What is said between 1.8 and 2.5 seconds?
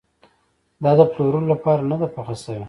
نه ده پخه